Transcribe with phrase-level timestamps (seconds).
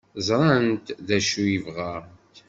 [0.27, 2.11] Ẓrant d acu ay bɣant.